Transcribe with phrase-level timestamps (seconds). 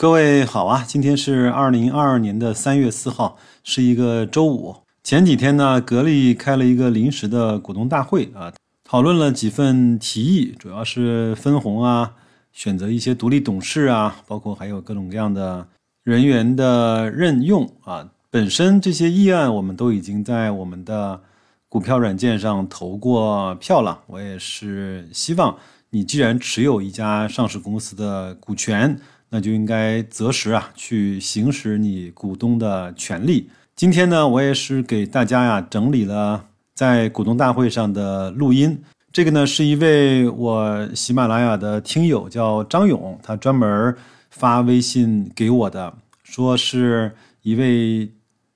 [0.00, 4.76] 各位好啊，今天是二零二二年的三月四号，是一个周五。
[5.02, 8.52] 前几天呢，格力开了一个临时的股东大会啊，
[8.84, 12.12] 讨论了几份提议，主要是分红啊，
[12.52, 15.66] 选择一些独立董事啊，包括还有各种各样的
[16.04, 18.08] 人员的任用啊。
[18.30, 21.20] 本身这些议案我们都已经在我们的
[21.68, 24.02] 股票软件上投过票了。
[24.06, 25.56] 我也是希望
[25.90, 28.96] 你既然持有一家上市公司的股权。
[29.30, 33.50] 那就应该择时啊，去行使你股东的权利。
[33.76, 38.82] 今天呢，我也是给大家呀整理了在股东大会上的录音。
[39.12, 43.94] 这个呢，是一位我喜马拉雅的听友叫张勇，他专门
[44.30, 48.10] 发微信给我的，说是一位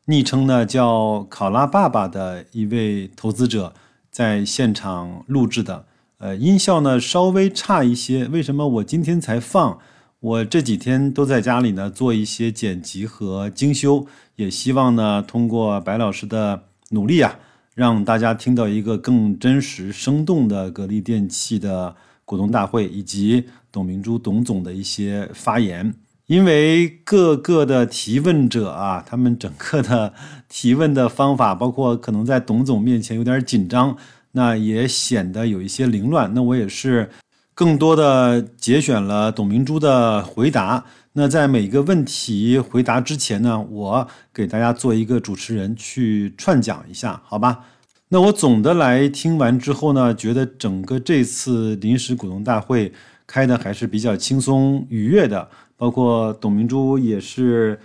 [0.06, 3.72] 昵称呢叫考拉爸爸的一位投资者
[4.10, 5.84] 在现场录制的。
[6.18, 9.78] 呃，音效呢稍微差一些，为什么我今天才放？
[10.22, 17.40] 我这几天都在家里呢，做一些剪辑和精修，也希望呢，通过白老师的努力啊，
[17.74, 25.92] 让大家听到一个更真实、生动的格力电器的股东大会，以及董明珠董总的一些发言。
[26.28, 30.14] 因为各个的提问者啊，他们整个的
[30.48, 33.96] 提问的方法，包括可能在董总面前有点紧张，
[34.30, 36.32] 那也显得有一些凌乱。
[36.32, 37.10] 那我也是。
[37.54, 40.84] 更多的节选了董明珠的回答。
[41.14, 47.66] 那在每个问题回答之前呢，我给大家做一个主持人去串讲一下，好吧？
[48.08, 52.90] 那我总的来听完之后呢，觉得整个这次临时股东大会
[53.26, 57.78] 开的还是比较轻松愉悦的，包括董明珠也是，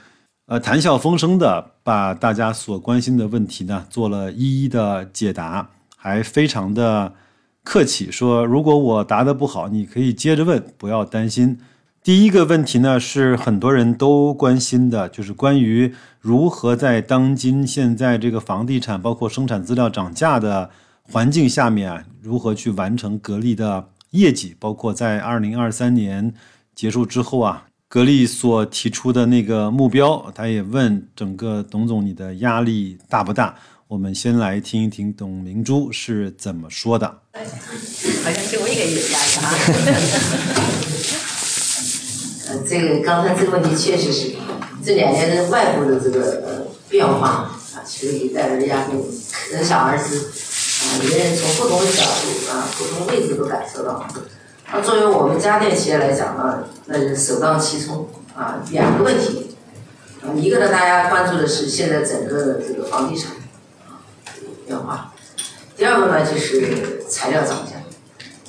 [0.45, 7.13] 呃，谈笑风生的把大家所关心的问题呢做了一一的解答，还非常的。
[7.67, 11.59] 客气说：“如果我答得不好，你可以接着问，不要担心。”
[12.01, 20.69] 第一个问题呢，是很多人都关心的，就是关于如何在当今现在这个房地产包括生产资料涨价的
[21.11, 26.33] 环境下面，如何去完成格力的业绩，包括在二零二三年
[26.73, 30.31] 结束之后啊，格力所提出的那个目标。
[30.33, 33.53] 他也问整个董总，你的压力大不大？
[33.89, 37.19] 我们先来听一听董明珠是怎么说的。
[38.23, 39.43] 好像就我一个人压力哈。
[42.49, 44.35] 呃， 这个刚才这个问题确实是
[44.85, 48.93] 这两年的外部的这个变化啊，其实给带来的压力
[49.51, 50.83] 可想而知啊。
[51.01, 54.07] 人人从不同的角度啊、不同位置都感受到。
[54.71, 59.55] 那作为我们家电企业来讲呢，那是首当其冲啊，两个问题
[60.21, 63.31] 啊，一个呢，大家关注的是现在整个的这个房地产
[63.87, 64.03] 啊。
[64.65, 65.13] 变化，
[65.77, 67.73] 第二个呢就是材料涨价。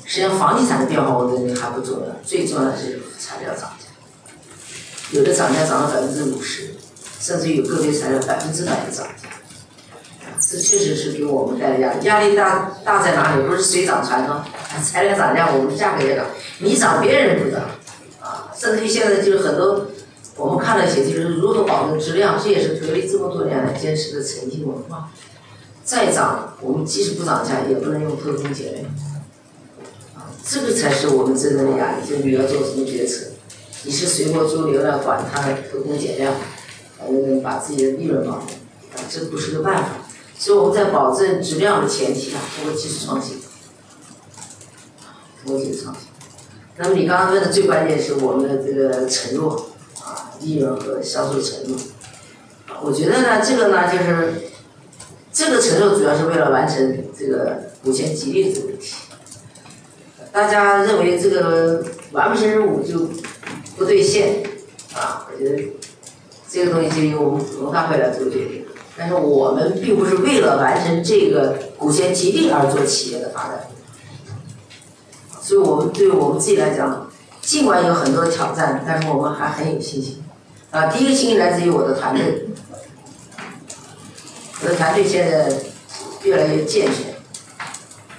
[0.05, 3.85] 实际上，房地产的变化我认为还不重要，最重要的是材料涨价。
[5.11, 6.71] 有的涨价涨了百分之五十，
[7.21, 9.29] 甚至有个别材料百分之百的涨价。
[10.41, 12.07] 这确实是给我们带来压力。
[12.07, 13.43] 压力大大在哪里？
[13.43, 14.43] 不是水涨船高，
[14.83, 16.25] 材料涨价，我们价格也涨。
[16.61, 17.63] 你涨，别人不涨
[18.23, 18.51] 啊。
[18.57, 19.89] 甚至于现在就是很多
[20.37, 25.11] 我们看了一些，就是如何保证质量，这也是格力这么多年来坚持的诚信文化。
[25.89, 28.83] 再涨，我们即使不涨价，也不能用偷工减料，
[30.15, 32.07] 啊，这个才是我们真正的压力。
[32.07, 33.29] 就你要做什么决策，
[33.85, 35.41] 你是随波逐流的，管它
[35.73, 36.35] 偷工减料，
[36.99, 38.49] 反正把自己的利润保住，
[38.93, 39.89] 啊，这不是个办法。
[40.39, 43.41] 所以我们在保证质量的前提下，通过技术创新，
[45.43, 46.05] 通过技术创新。
[46.77, 49.71] 那么你刚刚问的最关键是我们的这个承诺，
[50.05, 51.79] 啊，利润和销售承诺，
[52.83, 54.48] 我觉得呢，这个呢就是。
[55.39, 58.97] 这个承诺主要是为了完成这个股权激励这个问题。
[60.33, 63.09] 大家认为这个完不成任务就
[63.77, 64.43] 不兑现，
[64.97, 65.63] 啊，我觉得
[66.51, 68.65] 这个东西就由我们股东大会来做决定。
[68.97, 73.69] 但是我们并不是为了完成这个股权激励而做企业的发展，
[75.41, 77.09] 所以我们对我们自己来讲，
[77.41, 80.21] 尽管有很多挑战，但是我们还很有信心。
[80.73, 82.49] 啊，第一个信心来自于我的团队。
[84.61, 85.53] 我的团队现在
[86.25, 87.15] 越来越健全，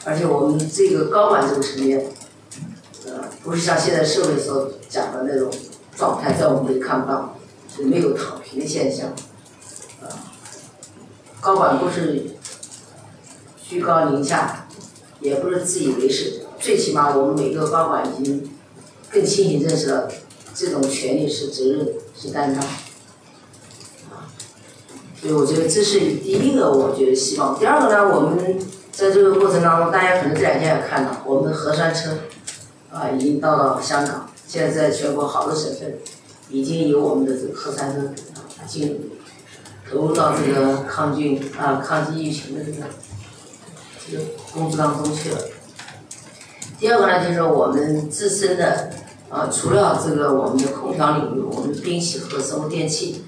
[0.06, 2.06] 而且我们这个高管这个层面，
[3.06, 5.51] 呃，不是像现在社会所讲的那种
[5.97, 7.38] 状态，在我们这里看不到，
[7.75, 9.09] 是没有躺平的现象，
[10.01, 10.07] 啊，
[11.41, 12.27] 高管不是
[13.62, 14.65] 居高临下，
[15.19, 18.50] 也不是自以为是，最起码我们每个高管已经
[19.12, 20.07] 更清醒认识到，
[20.56, 22.65] 这种权利是责任是担当。
[25.21, 27.60] 所以我觉得这是第一个，我觉得希望。
[27.60, 28.57] 第二个呢，我们
[28.92, 32.12] 在这个过程当中，大家可能这两天也看到，我们的核酸车
[32.89, 35.98] 啊已经到了香港，现在在全国好多省份
[36.50, 38.13] 已经有我们的这个核酸的
[38.66, 39.00] 进入，
[39.89, 42.88] 投入到这个抗菌啊抗击疫情的这个
[44.10, 44.24] 这个
[44.54, 45.38] 工作当中去了。
[46.80, 48.89] 第二个呢，就是我们自身的
[49.30, 53.25] 啊，除了这个我们的空调领域，我们冰洗和生物电器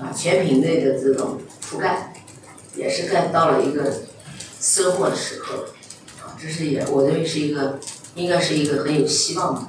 [0.00, 2.14] 啊全品类的这种覆盖，
[2.74, 3.92] 也是该到了一个
[4.60, 5.66] 收获的时刻
[6.22, 7.78] 啊，这是也我认为是一个
[8.14, 9.60] 应该是一个很有希望的。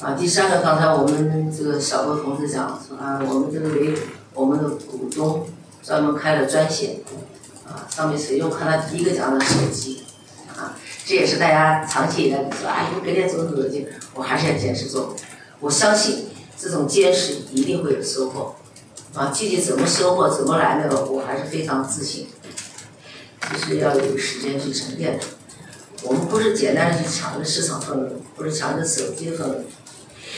[0.00, 3.94] 啊，第三个，刚才我们这个小郭同志讲说啊，我们这个为
[4.34, 5.46] 我们的股东
[5.82, 6.96] 专门开了专线，
[7.66, 10.02] 啊，上面谁用看他第一个讲的手机，
[10.54, 10.76] 啊，
[11.06, 15.14] 这也是大家长期以来说哎，你隔天怎么怎么的，我还是要坚持做。
[15.60, 16.26] 我相信
[16.58, 18.56] 这种坚持一定会有收获，
[19.14, 22.26] 啊，具体怎么收获怎么来的，我还是非常自信，
[23.52, 25.18] 就是要有时间去沉淀。
[26.02, 29.62] 我们不是简单的去抢着市场份额，不是抢着手机份额。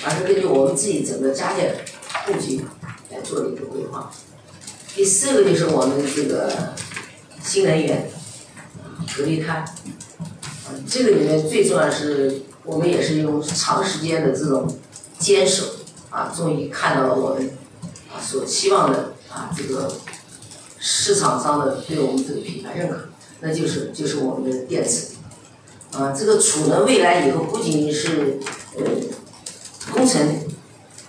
[0.05, 1.75] 而是根据我们自己整个家电
[2.26, 2.61] 布局
[3.11, 4.12] 来做的一个规划。
[4.94, 6.52] 第四个就是我们这个
[7.43, 8.11] 新能源
[9.17, 14.78] 隔离碳，啊，这个里面最重要的是我们也是用长时间的这种
[15.19, 15.64] 坚守，
[16.11, 17.50] 啊，终于看到了我们
[18.21, 19.93] 所期望的啊这个
[20.79, 23.09] 市场上的对我们这个品牌认可，
[23.41, 25.09] 那就是就是我们的电池，
[25.93, 28.39] 啊，这个储能未来以后不仅仅是
[28.77, 28.85] 呃。
[29.93, 30.21] 工程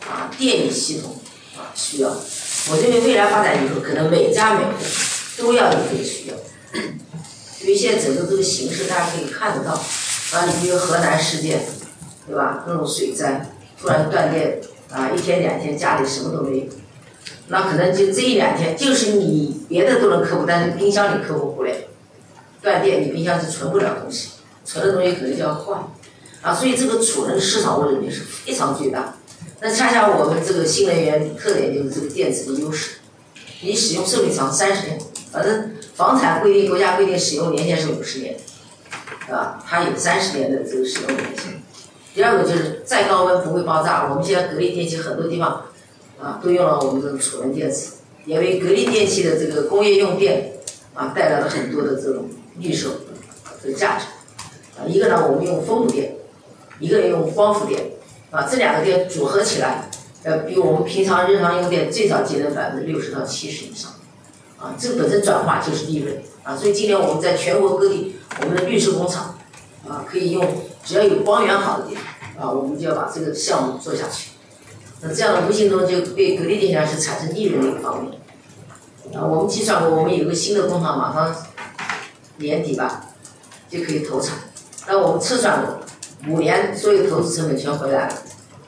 [0.07, 1.15] 啊，电力系统
[1.57, 4.71] 啊需要，我认为未来发展以后，可能每家每户
[5.35, 6.35] 都要有这个需要。
[7.59, 11.65] 因为现在整个这个形势，大家可以看得到，啊，你比如河南事件，
[12.27, 12.65] 对吧？
[12.67, 13.49] 那种水灾，
[13.81, 14.61] 突然断电
[14.91, 16.65] 啊，一天两天家里什么都没有，
[17.49, 21.73] 那可能就这一两天，就是你别的都能克服，但是冰箱你克服不了。
[22.61, 24.31] 断电，你冰箱是存不了东西，
[24.65, 25.77] 存的东西可能就要坏。
[26.41, 29.15] 啊，所以这个储能市场我认为是非常巨大。
[29.61, 32.97] 那恰恰我们这个新能源特点就是这个电池的优势，
[33.61, 34.99] 你使用寿命长三十年，
[35.31, 38.37] 反正房产规定国家规定使用年限是五十年，
[39.31, 41.61] 啊，它有三十年的这个使用年限。
[42.13, 45.65] 第二个就是再高温不会爆炸，我们现在格力电器很多地方
[46.19, 47.91] 啊都用了我们这个储能电池，
[48.25, 50.53] 也为格力电器的这个工业用电
[50.93, 52.29] 啊带来了很多的这种
[52.59, 52.89] 绿色
[53.63, 54.05] 的价值。
[54.79, 56.13] 啊，一个呢我们用风度电。
[56.79, 57.93] 一个用光伏电，
[58.29, 59.89] 啊，这两个电组合起来，
[60.21, 63.93] 呃，比我们平常日常用电最少节能百分之六十到七十以上，
[64.59, 69.39] 啊，这个本身转化就是利润，啊，所以今年我们在全国各地，我们的绿色工厂，
[69.89, 70.45] 啊，可以用
[70.85, 71.99] 只要有光源好的电，
[72.39, 74.29] 啊，我们就要把这个项目做下去，
[75.01, 78.19] 那这样无形中就对格力电器是产生利润的一个方面，
[79.13, 81.35] 啊，我们计算过，我们有个新的工厂马上
[82.37, 83.05] 年底吧
[83.69, 84.35] 就可以投产，
[84.87, 85.79] 那我们测算过。
[86.27, 88.15] 五年所有投资成本全回来了，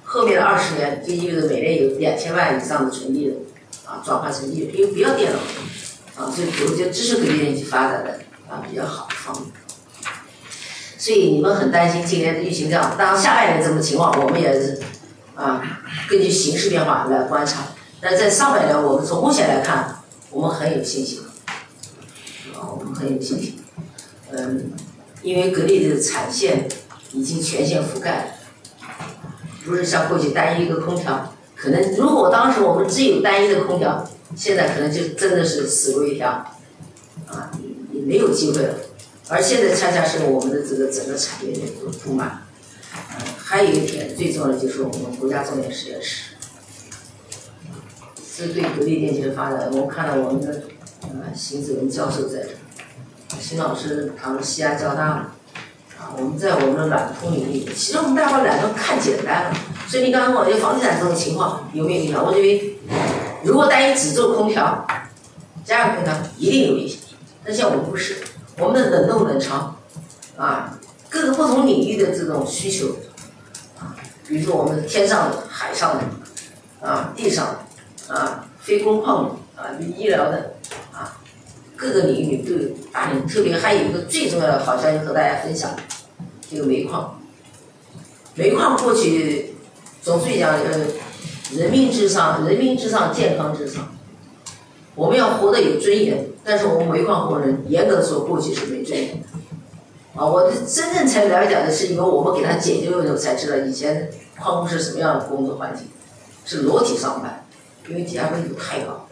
[0.03, 3.37] 后面的二十年就意味着每年有两千万以上的纯利润，
[3.85, 5.39] 啊，转换成利润，因为不要电了，
[6.15, 9.51] 啊，所以我觉得这是格力电器发展的啊比较好的方面。
[10.95, 14.79] 所以你们很担心今年的疫情这样，当下半年这种情况，我们也是
[15.39, 17.67] 啊根据形势变化来观察。
[18.01, 20.01] 但在上半年，我们从目前来看，
[20.31, 21.21] 我们很有信心，
[22.53, 23.59] 啊，我们很有信心，
[24.31, 24.71] 嗯，
[25.21, 26.67] 因为格力的产线。
[27.11, 28.37] 已经全线覆盖，
[29.65, 36.29] 不是像过去单一一个空调，可能如果当时我们只有单一的空调，现在可能就真的是死路一条，
[37.25, 37.49] 啊，
[37.91, 38.75] 也没有机会了。
[39.27, 42.41] 而现在恰恰是我们的这个整个产业链都铺满了，
[43.49, 46.35] 还有一点最重要的就是我们国家重点实验室，
[48.37, 50.65] 这对格力电器的发展，我看到我们的
[51.01, 52.43] 呃邢子文教授在
[53.27, 55.03] 这，邢老师他们西安交大。
[55.07, 55.35] 啊
[56.15, 59.57] 我们在我们的软通领域，其实我们大家把软通看简单了。
[59.87, 62.23] 所以你刚刚问我，就房地产这种情况有没有影响？
[62.23, 62.77] 我认为，
[63.43, 64.85] 如果单一只做空调，
[65.65, 66.99] 家用空调一定有影响。
[67.43, 68.17] 但像我们不是，
[68.59, 69.75] 我们的冷冻冷藏，
[70.37, 70.79] 啊，
[71.09, 72.95] 各个不同领域的这种需求，
[74.29, 80.53] 比如说我们天上的、海上的，啊，地上的，啊，非工矿的，啊，医疗的，
[80.93, 81.17] 啊，
[81.75, 83.27] 各个领域都有大量。
[83.27, 85.75] 特别还有一个最重要的好消息和大家分享。
[86.47, 87.19] 这个煤矿，
[88.35, 89.55] 煤矿过去
[90.03, 90.85] 总是讲呃，
[91.55, 93.87] 人民至上，人民至上，健康至上。
[94.93, 99.27] 我们要活得有尊严，但是我们煤矿工人严格说过去是没尊严的。
[100.15, 105.87] 啊，我真正才了解的是，因为我们给他解决的时候才知道，以前矿工是什么样的工作环境，
[106.45, 107.45] 是裸体上班，
[107.87, 109.07] 因为底下温度太高。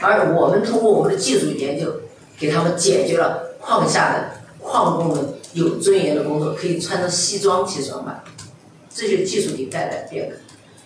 [0.00, 2.00] 而我们通过我们的技术研究，
[2.38, 5.34] 给他们解决了矿下的矿工们。
[5.52, 8.22] 有尊严的工作可以穿着西装去上班，
[8.94, 10.36] 这些技术给带来变革。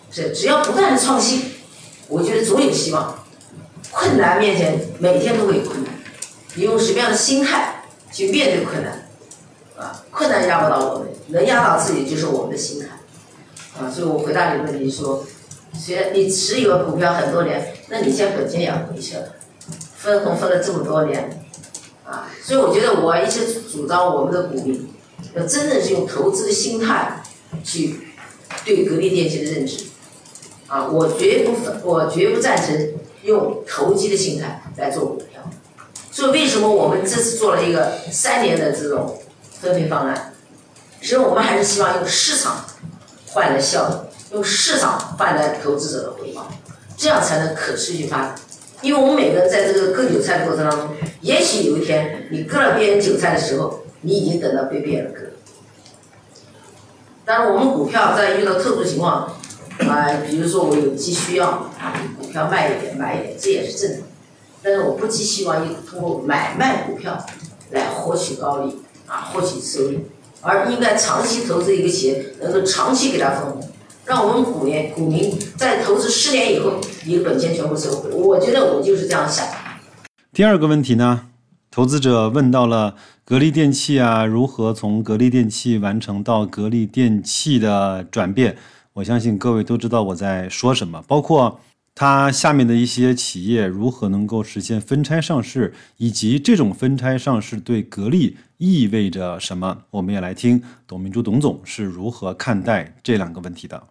[0.09, 1.51] 是只要不断的创新，
[2.07, 3.19] 我觉得总有希望。
[3.91, 5.93] 困难面前，每天都会有困难，
[6.55, 9.00] 你用什么样的心态去面对困难？
[10.21, 12.89] 困难压不倒我们，能压倒自己就是我们的心态。
[13.75, 15.25] 啊，所以我回答你的问题说，
[15.73, 19.33] 虽然你持有股票很多年，那你现在本金也回去了，
[19.97, 21.43] 分红分了这么多年，
[22.05, 24.87] 啊，所以我觉得我一直主张我们的股民
[25.33, 27.23] 要真正是用投资的心态
[27.63, 28.01] 去
[28.63, 29.85] 对格力电器的认知。
[30.67, 35.41] 啊，我绝不我绝不赞成用投机的心态来做股票。
[36.11, 39.17] 所以为什么我们这次做了一个三年的这种
[39.61, 40.33] 分配方案？
[40.99, 42.65] 实际上我们还是希望用市场。
[43.33, 46.51] 换来效益，用市场换来投资者的回报，
[46.97, 48.35] 这样才能可持续发展。
[48.81, 50.89] 因为我们每个人在这个割韭菜的过程当中，
[51.21, 55.21] 也许有一天你割了别人韭菜的时候，你已经等到被别人割。
[57.23, 59.33] 当然，我们股票在遇到特殊情况，
[59.87, 61.71] 啊，比如说我有急需要，
[62.19, 64.07] 股票卖一点买一点，这也是正常。
[64.61, 67.25] 但是我不寄希望于通过买卖股票
[67.69, 68.80] 来获取高利，
[69.11, 69.99] 啊，获取收益。
[70.39, 73.69] 而应该长期投资一个企业，能够长期给它分红，
[74.05, 78.09] 让我们股民股民在投资十年以后，你的本钱全部收回。
[78.09, 79.45] 我觉得我就是这样想。
[80.31, 81.27] 第二个问题呢，
[81.69, 88.55] 投资者问到了格力电器啊，如何从格力电器完成到格力电器的转变？
[88.93, 91.59] 我相信各位都知道我在说什么，包括。
[91.93, 99.77] 它下面的一些企业如何能够实现分拆上市，以及这种分拆上市对格力意味着什么？
[99.91, 103.83] 我们也来听董明珠董总是如何看待这两个问题的。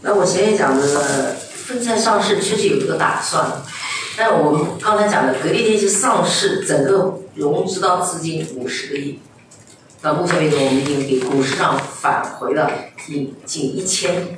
[0.00, 3.62] 那我前面讲的分拆上市确实有这个打算，
[4.16, 9.18] 但我们刚才讲的格力电器上市，整个融资到资金五十个亿，
[10.00, 12.70] 到目前为止我们已经给股市上返回了
[13.06, 14.36] 近近一千。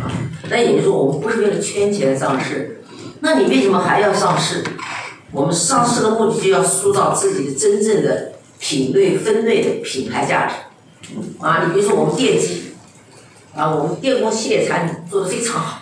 [0.00, 0.10] 啊，
[0.50, 2.82] 那也就是说，我们不是为了圈钱上市，
[3.20, 4.64] 那你为什么还要上市？
[5.32, 10.54] 我们上市的目的就要塑造自己的真正的品类分类的品牌价值。
[11.40, 12.72] 啊，你比如说我们电机，
[13.54, 15.80] 啊，我们电工系列产品做的非常好，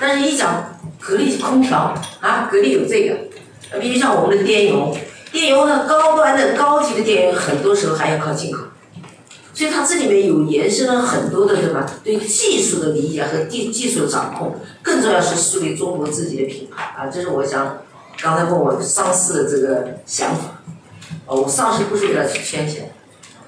[0.00, 4.96] 但是一讲格力空调，啊，格力有这个，比如像我们的电油，
[5.30, 8.64] 电油呢高端的高级的电油，很多时候还要靠进口。
[9.60, 17.08] 所以它这里面有延伸了很多的什么对技术的理解和技技术的掌控，更重要是树立中国自己的品牌啊！
[17.12, 17.76] 这是我想
[18.22, 20.62] 刚才问我上市的这个想法。
[21.26, 22.90] 哦，我上市不是为了去圈钱，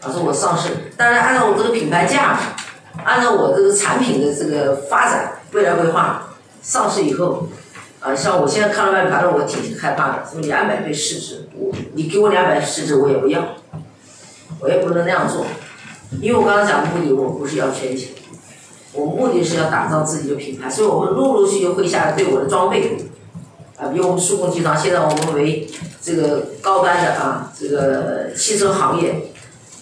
[0.03, 7.49] 而是我上市，当然按照我这个品牌价值，按照我这个产品的这个发展未来规划，上市以后，
[8.01, 13.57] 啊，像我现在看了外盘了，我挺害怕的，什么两百倍市值，我你给我两百市值我也不要，
[14.61, 15.47] 我也不能那样做。
[16.21, 18.11] 因为我刚刚讲的目的，我不是要圈钱，
[18.93, 22.97] 我目的是要打造自己的品牌，所以我们陆陆续续会下来对我的装备，
[23.77, 25.69] 啊，比如我们数控集团，现在我们为
[26.01, 29.33] 这个高端的啊，这个汽车行业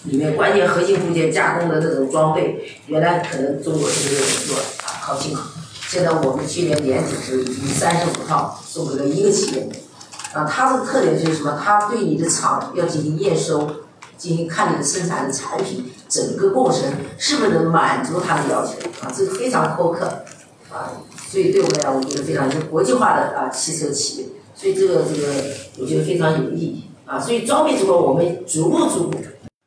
[0.05, 5.41] 里面关键核心部件加工的这种装备，原来可能中国是没有人做的啊，靠进口，
[5.89, 9.69] 现在我们去年年底是以三十五套送给了一个企业，
[10.33, 11.59] 啊，它的特点就是什么？
[11.63, 13.69] 它对你的厂要进行验收。
[14.21, 16.83] 进行看你的生产的产品整个过程
[17.17, 19.11] 是不是能满足他的要求啊？
[19.11, 20.05] 这个非常苛刻
[20.71, 20.93] 啊，
[21.27, 25.27] 所以对我们来讲，我觉得非常是国际化的啊汽车企业，所以这个这个
[25.79, 27.19] 我觉得非常有意义啊。
[27.19, 29.17] 所以装备这块我们逐步逐步。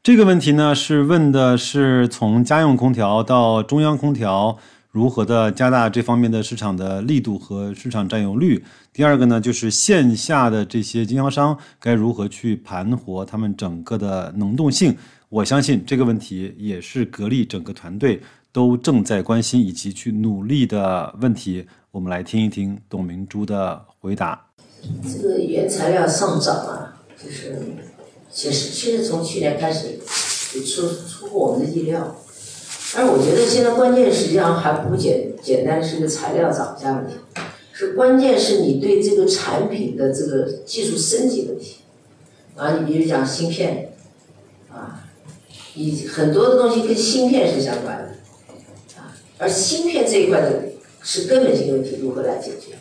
[0.04, 4.56] 这个问题呢是问的是从家用空调到中央空调。
[4.94, 8.64] 如何的加大这方面的市场的力度和市场占有率？
[8.92, 14.96] 第二个呢，就是线下的这些经销商该如何去盘活他们整个的能动性？
[15.28, 18.22] 我相信这个问题也是格力整个团队
[18.52, 21.66] 都正在关心以及去努力的问题。
[21.90, 24.46] 我们来听一听董明珠的回答。
[25.02, 27.60] 这个原材料上涨啊，就是
[28.30, 29.98] 其实其实从去年开始
[30.64, 32.14] 出出乎我们的意料。
[32.94, 37.14] 但是我觉得现在关键实际上还不简简单是个材料涨价问题，
[37.72, 41.78] 是关键是你对这个产品的这个技术升级问题，
[42.54, 43.92] 啊，你比如讲芯片，
[44.72, 45.04] 啊，
[45.74, 48.04] 你很多的东西跟芯片是相关的，
[48.96, 50.62] 啊，而芯片这一块的
[51.02, 52.76] 是根本性问题如何来解决？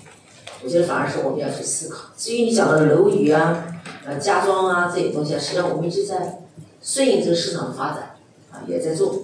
[0.64, 2.12] 我觉得反而是我们要去思考。
[2.16, 3.66] 至于你讲的楼宇啊、
[4.06, 6.40] 呃家装啊这些东西啊，实际上我们一直在
[6.84, 8.16] 顺应这个市场的发展，
[8.52, 9.24] 啊，也在做。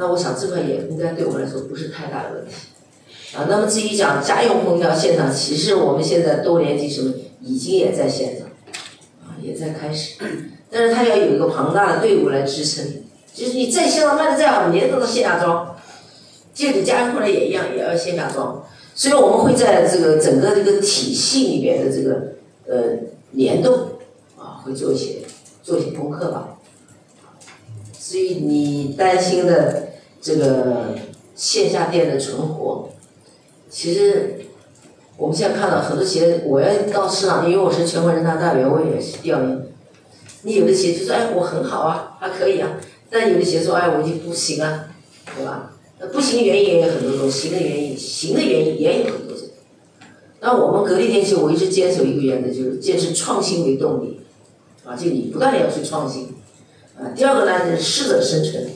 [0.00, 2.54] 那我想这块也应该对我们来说不是太大的问题，
[3.36, 8.48] 啊，那么至于讲家用空调现场，其实我们现在多联机什么已经也在线上，
[9.22, 10.14] 啊，也在开始，
[10.70, 13.02] 但是它要有一个庞大的队伍来支撑，
[13.34, 15.76] 就是你在线上卖的再好，你都是线下装，
[16.54, 18.64] 戒指加工过来也一样，也要线下装。
[18.94, 22.96] 所以我们会在这个整个这个体系里面的这个呃
[23.32, 23.90] 联动
[24.38, 25.18] 啊，会做一些
[25.62, 26.56] 做一些功课吧。
[28.00, 29.89] 至于你担心的
[30.20, 30.94] 这个
[31.34, 32.90] 线下店的存活，
[33.70, 34.40] 其实
[35.16, 39.66] 我们现在看到很多企业，我要到市场，因为我是全国人大代表，我也是调研。
[40.42, 42.78] 你有的企业就说：“哎，我很好啊，还可以啊。”
[43.10, 44.86] 但有的企业说：“哎，我就不行啊，
[45.36, 49.46] 对吧？”那不行的原因也有很多种，行的原因，行的原因也有很多种。
[50.40, 54.20] 那我们格力电器，我一直坚守一个原则，就是坚持创新为动力，
[54.84, 56.28] 啊，就你不断的要去创新。
[56.98, 58.66] 啊，第二个呢，是适者生存，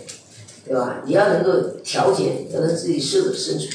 [0.64, 1.02] 对吧？
[1.04, 1.52] 你要能够
[1.82, 3.70] 调节，要能自己适者生存。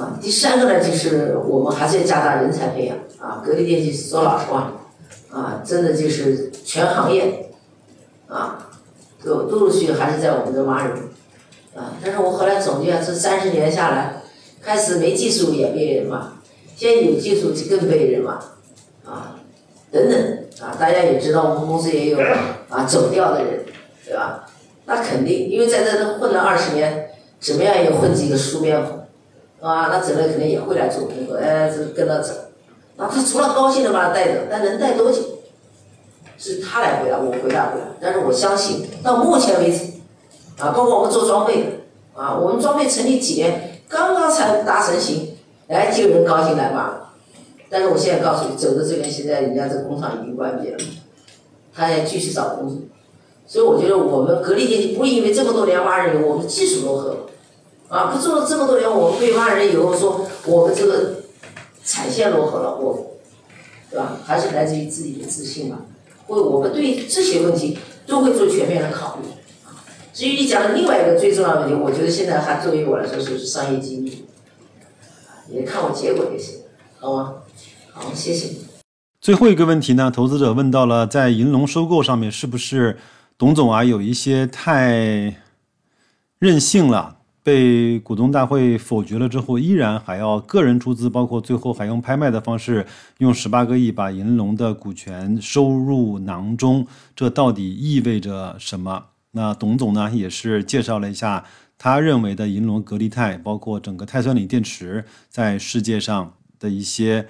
[0.00, 2.96] 啊，第三个呢，就是我们还是要加大人才培养。
[3.18, 4.72] 啊，格力电器说老实话，
[5.30, 7.50] 啊，真的就是全行业，
[8.26, 8.70] 啊，
[9.22, 10.96] 都陆陆续续还是在我们这挖人。
[11.74, 14.22] 啊，但是我后来总结，这三十年下来，
[14.62, 16.32] 开始没技术也被人骂，
[16.74, 18.32] 现在有技术就更被人骂，
[19.04, 19.36] 啊，
[19.92, 22.18] 等等，啊，大家也知道我们公司也有
[22.68, 23.64] 啊走掉的人，
[24.04, 24.46] 对吧？
[24.90, 28.98] 那肯定，因为在这都混了二十年，怎么样也混几个书面孔，
[29.60, 32.34] 啊，那走了肯定也会来做工作，哎，这跟他走，
[32.96, 35.20] 那他除了高兴的把他带走，但能带多久？
[36.36, 37.84] 是他来回答，我回答不了。
[38.00, 39.84] 但是我相信，到目前为止。
[40.58, 41.70] 啊，包括我们做装备的，
[42.20, 45.36] 啊，我们装备成立几年，刚刚才达成型，
[45.68, 46.94] 哎，就有人高兴来骂。
[47.68, 50.78] 但是我现在告诉你，走的这边现在人家这工厂已经关闭了，
[51.72, 52.78] 他也继续找工作。
[53.50, 57.16] 所以我觉得我们格力电器不会因为这么多年挖人，我们技术落后，
[57.88, 61.16] 啊，不做了这么多年，我们被挖人以后说我们这个
[61.84, 63.16] 产线落后了，我，
[63.90, 64.16] 对吧？
[64.24, 65.80] 还是来自于自己的自信吧。
[66.28, 67.76] 会，我们对这些问题
[68.06, 69.28] 都会做全面的考虑。
[70.14, 74.26] 至于你讲的另外一个最重要的问题，我觉得现在还作为我来说就是商业机密，
[75.48, 76.60] 也看我结果就行，
[77.00, 77.34] 好吗？
[77.92, 78.50] 好，谢谢。
[79.20, 82.96] 最后一个问题呢，投资者问到了，在银龙收购上面是不是
[83.40, 85.34] 董总啊有一些太
[86.38, 99.06] 任性了，被股东大会否决了之后，依然还要个人出资，包括最后还用拍卖的方式，用十八个亿把银龙的股权收入囊中，这到底意味着什么？
[99.30, 101.46] 那董总呢，也是介绍了一下
[101.78, 107.26] 他认为的银龙格力钛，包括整个钛酸锂电池在世界上的一些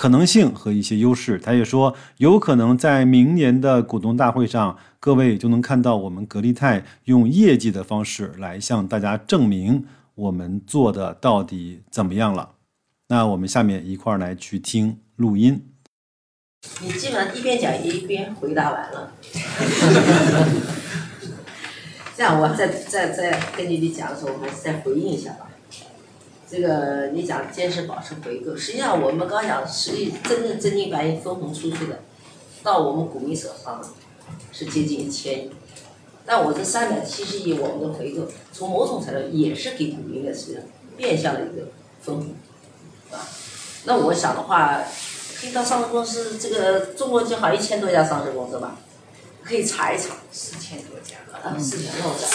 [0.00, 1.38] 可能性和一些优势。
[1.38, 12.52] 他也说，有可能在明年的股东大会上，各位就能看到我们格力泰用业绩的方式来向大家证明我们做的到底怎么样了。
[13.08, 15.66] 那我们下面一块儿来去听录音。
[16.80, 19.12] 你基本上一边讲一边回答完了。
[22.16, 25.49] 这样，我再再再根据你讲的时候，我还是再回应一下吧。
[26.50, 32.00] 这个你讲坚持保持回购，实际上我们刚讲，实际真正真金白银分红出去的，
[32.64, 33.80] 到我们股民手上
[34.50, 35.50] 是接近一千亿。
[36.26, 40.64] 但我这三百七十亿我们的回购，从某种程度也是给股民的是
[40.96, 41.68] 变相的一个
[42.00, 42.26] 分红，
[43.12, 43.22] 啊。
[43.84, 44.82] 那我想的话，
[45.40, 48.76] 可以到上市公司，这个中国就好一千多家上市公司吧，
[49.42, 50.16] 可以查一查。
[50.32, 51.16] 四千多家。
[51.42, 52.26] 啊，四千多家，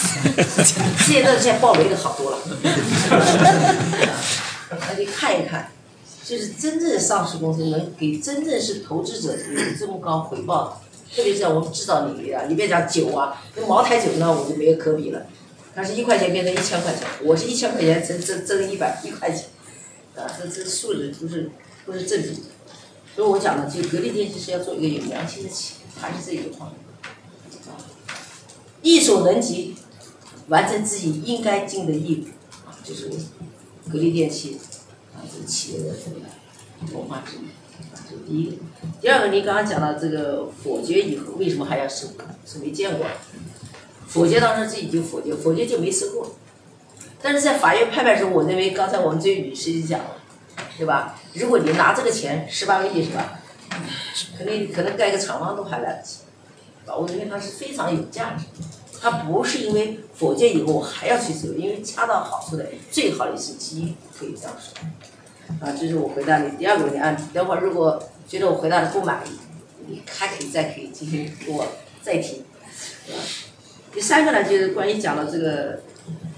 [1.05, 2.39] 现在现在报名的好多了。
[4.71, 5.69] 那你看一看，
[6.23, 10.77] 就是真正上市公司能给真正是投资者有这么高回报的，
[11.15, 15.27] 特别是在我们制造领域啊，你别讲酒啊，那茅台酒呢我就没有可比了，
[15.75, 19.45] 它是一块钱变成一千块钱，我是一千块钱挣挣挣一百一块钱，
[20.15, 21.51] 啊，这这数字不是
[21.85, 22.41] 不是正比的，
[23.15, 26.79] 所以我讲的就格力电器是要做一个有良心的企业，还是这一个方面。
[28.85, 29.75] 力所能及，
[30.47, 33.09] 完成自己应该尽的义务，啊，就是
[33.91, 34.59] 格力电器
[35.15, 37.39] 啊，这个企业的这个文化之一，
[37.91, 38.57] 啊，这是第一个。
[39.01, 42.09] 第二个，你刚刚讲到这个否决以后，为什么还要收？
[42.45, 43.07] 是没见过。
[44.07, 46.35] 否决当时自己就否决，否决就没收购。
[47.23, 50.17] 但是在法院拍卖时候，我认为刚才我们这位女士就讲了，
[50.77, 51.19] 对吧？
[51.33, 53.39] 如果你拿这个钱十八个亿是吧？
[54.37, 56.19] 肯定可能盖个厂房都还来得及。
[56.87, 58.67] 我认为它是非常有价值的，
[59.05, 64.73] 它不是因为否决以后我还要去走，因为恰到好处的最好的一次机遇，可以这样说。
[65.59, 67.15] 啊，这是我回答你第二个问题啊。
[67.31, 69.29] 等会儿如果觉得我回答的不满意，
[69.85, 71.67] 你还可以再可以继续给我
[72.01, 72.45] 再提。
[73.93, 75.83] 第三个呢，就是关于讲的这个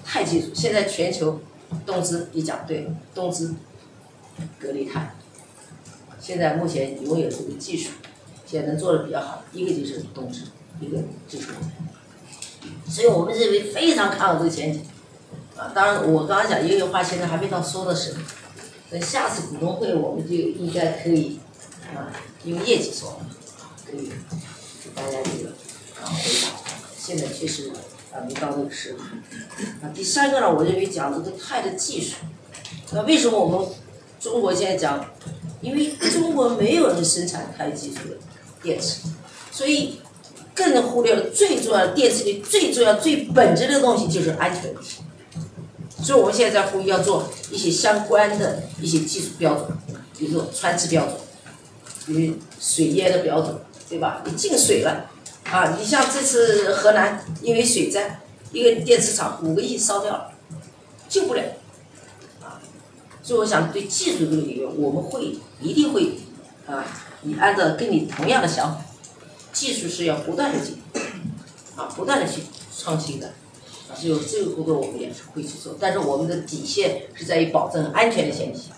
[0.03, 1.39] 钛技术，现在全球
[1.85, 3.55] 动资你讲对，动资
[4.59, 5.15] 格力钛，
[6.19, 7.91] 现在目前拥有这个技术。
[8.45, 10.41] 现在能做的比较好，一个就是动资，
[10.81, 10.97] 一个
[11.29, 11.71] 就是我们，
[12.89, 14.81] 所以我们认为非常看好这个前景，
[15.55, 18.19] 啊，当然我刚刚讲业余化现在还没到说的时候，
[18.89, 21.39] 等下次股东会我们就应该可以
[21.95, 22.11] 啊
[22.45, 23.19] 用业绩说，
[23.85, 24.09] 可以
[24.83, 25.49] 给大家这个
[26.01, 26.47] 啊回答。
[26.97, 27.71] 现在确实
[28.13, 28.99] 啊没到那个时候。
[29.81, 32.15] 啊，第三个呢，我认为讲这个钛的技术，
[32.91, 33.69] 那为什么我们
[34.19, 35.05] 中国现在讲？
[35.59, 38.17] 因为中国没有人生产钛技术的
[38.61, 39.07] 电池，
[39.51, 39.99] 所以
[40.57, 45.03] 更忽略了最重要的电池里最重要、最本质的东西就是安全问题。
[46.01, 49.67] 所以我们现在在呼吁要做一些相关的一些技术标准，
[50.17, 51.15] 比如说穿刺标准，
[52.07, 53.55] 比如水淹的标准，
[53.87, 54.23] 对吧？
[54.25, 55.09] 你进水了，
[55.43, 60.31] 啊，你像这次河南因为水灾，一个电池厂五个亿烧掉了，
[61.07, 61.43] 救不了
[62.41, 62.61] 啊。
[63.21, 66.17] 所以我想对技术这个领域，我们会一定会
[66.65, 66.85] 啊，
[67.21, 68.81] 你按照跟你同样的想法，
[69.57, 70.99] 技术是要不断的进步，
[71.81, 72.43] 啊，不断的去
[72.77, 73.33] 创新的，
[73.89, 78.75] 啊，就这个工作我们也是会去做，但是我们的底线是在于保证安全的前提下。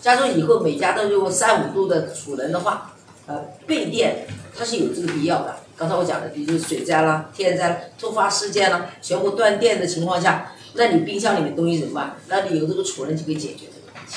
[0.00, 2.94] 假如以后每家都用三五度的储能的话，
[3.26, 5.56] 呃，备电它是有这个必要的。
[5.76, 12.16] 刚才我讲的，比如水灾啦、天灾、突发事件啦，全部断电的情况下，那你冰箱里面东西怎么办？
[12.28, 14.16] 那你有这个储能就可以解决这个问题。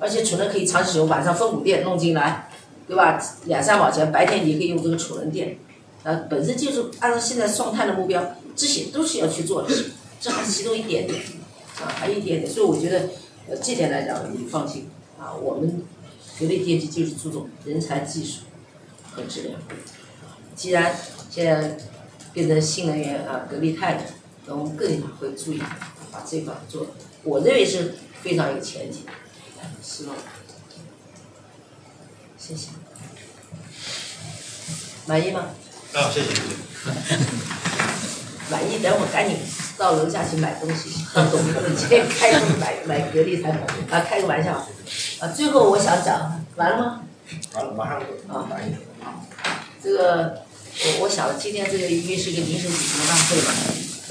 [0.00, 2.47] 而且储能可以长期使用，晚上分补电弄进来，
[2.88, 3.22] 对吧？
[3.44, 5.58] 两三毛钱，白天你可以用这个储能电，
[6.04, 9.68] 呃，本身就是按照现在双碳的目标，这些都是要去做的，
[10.18, 11.20] 这还是其中一点点，
[11.82, 13.10] 啊，还有一点点，所以我觉得，
[13.46, 14.88] 呃，这点来讲你放心，
[15.20, 15.84] 啊，我们
[16.40, 18.44] 格力电器就是注重人才、技术
[19.12, 19.60] 和质量，
[20.56, 20.96] 既然
[21.30, 21.76] 现在
[22.32, 24.02] 变成新能源啊，格力钛的，
[24.46, 24.88] 那我们更
[25.20, 25.58] 会注意
[26.10, 26.86] 把这块做，
[27.22, 29.02] 我认为是非常有前景。
[29.82, 30.14] 希望，
[32.36, 32.68] 谢谢，
[35.08, 35.46] 满意吗？
[35.94, 36.42] 啊，谢谢谢谢。
[38.52, 39.38] 满意，等我赶紧
[39.78, 44.66] 到楼下去买东西，到董事会去开个买买格力产品啊，开个玩笑
[45.20, 45.28] 啊。
[45.28, 47.00] 最后我想讲，完了吗？
[47.54, 48.74] 完了，马上啊，满意。
[49.82, 50.42] 这个
[50.84, 53.52] 我我想今天这个因为是个临时股东大会嘛，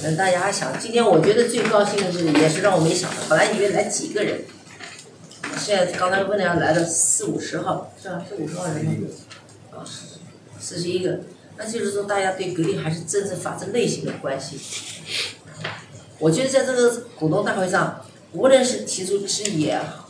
[0.03, 4.41] 嗯，大家想今天我觉得最高兴的是，也是让我没想到，本来以为来几个人。
[5.59, 8.23] 现在刚才问了来了四五十号，是吧？
[8.27, 8.91] 四五十号人吗？
[9.71, 9.85] 啊，
[10.59, 11.19] 四十一个，
[11.57, 14.59] 那就是说大家对格力还是真正发自内心的关心。
[16.19, 20.09] 我觉得在这个股东大会上，无论是提出质疑也好，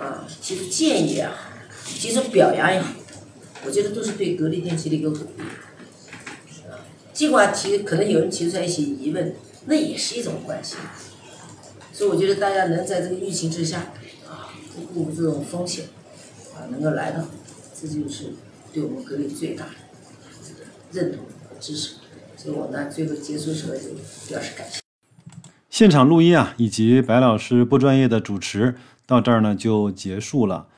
[0.00, 1.34] 啊，提出建议也好，
[1.84, 2.92] 提出表扬也好，
[3.64, 5.42] 我觉得都是对格力电器的一个鼓励。
[6.68, 9.34] 啊，尽管提可能有人提出来一些疑问，
[9.66, 10.78] 那也是一种关心。
[11.92, 13.92] 所以我觉得大家能在这个疫情之下。
[14.28, 15.86] 啊不顾这种风险，
[16.54, 17.24] 啊，能够来到，
[17.74, 18.32] 这就是
[18.72, 19.72] 对我们格力最大的
[20.42, 20.60] 这个
[20.92, 21.94] 认同和支持。
[22.36, 23.90] 所以我呢，最后结束时候就
[24.28, 24.80] 表示感谢。
[25.70, 28.76] 现场录音啊，以及白老师不专业的主持，
[29.06, 30.68] 到这儿呢就结束了。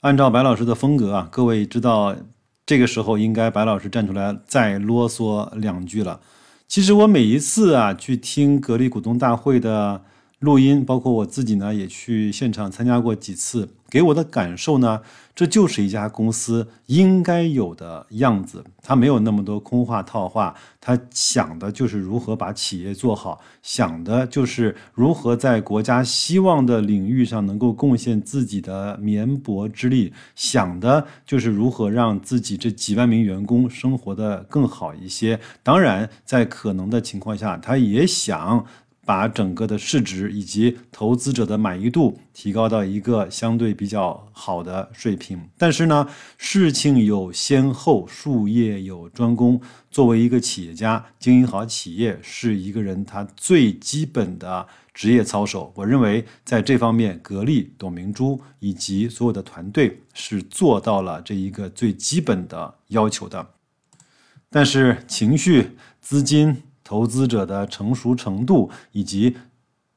[0.00, 2.16] 按照白老师的风格啊，各位知道，
[2.64, 6.20] 这个时候应该白老师站出来再啰嗦两句了。
[6.68, 10.02] 其实我每一次啊去听格力股东大会的。
[10.40, 15.00] 录音，包括我自己呢，也去现场参加过几次，给我的感受呢，
[15.34, 18.62] 这就是一家公司应该有的样子。
[18.82, 35.40] 他没有那么多空话套话，他想的就是如何把企业做好，想的就是如何在国家希望的领域上能够贡献自己的绵薄之力，想的就是如何让自己这几万名员工生活的更好一些。
[35.62, 38.66] 当然，在可能的情况下，他也想。
[39.06, 49.60] 把整个的市值以及投资者的满意度提高到一个相对比较好的水平，但是呢，事情有先后，术业有专攻。
[49.92, 55.72] 作为一个企业家，经营好企业是一个人他最基本的职业操守。
[55.76, 63.46] 我认为在这方面，格力、董明珠以及所有的团队是做到了这一个最基本的要求的。
[64.50, 66.64] 但是情绪、资金。
[66.86, 69.36] 投资者的成熟程度以及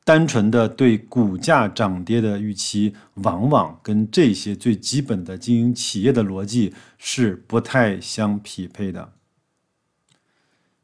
[0.03, 9.13] 单纯的对股价涨跌的预期，往往跟这些最基本的经营企业的逻辑是不太相匹配的。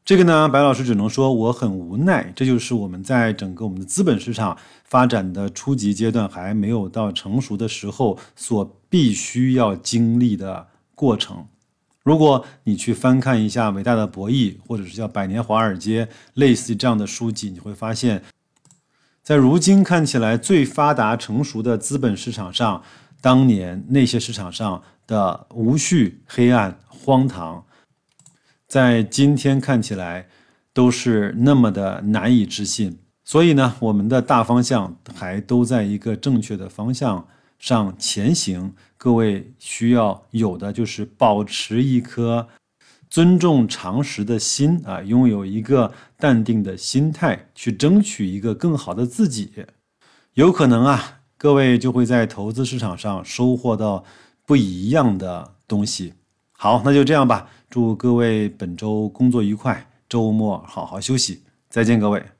[0.04, 11.48] 这个呢，白老师只能说我很无奈，这就是我们在整个我们的资本市场发展的初级阶段还没有到成熟的时候所必须要经历的过程。
[12.06, 18.22] 如果你去翻看一下《伟大的博弈》或者是叫《百年华尔街》类似这样的书籍，你会发现，
[19.24, 22.80] 在如今看起来最发达成熟的资本市场上，
[23.20, 27.64] 当年那些市场上的无序、黑暗、荒唐，
[28.68, 30.28] 在今天看起来
[30.72, 33.00] 都是那么的难以置信。
[33.24, 37.26] 所以呢，我们的大方向还都在一个正确的方向
[37.58, 38.74] 上前行。
[39.06, 42.48] 各位需要有的就是保持一颗
[43.08, 49.52] 尊重常识的心啊，拥有一个淡定的心态，去争取一个更好的自己。
[50.34, 54.04] 有可能啊，各位就会在投资市场上收获到
[54.44, 56.14] 不一样的东西。
[56.50, 57.48] 好，那就这样吧。
[57.70, 61.44] 祝各位本周工作愉快，周末好好休息。
[61.70, 62.35] 再见，各位。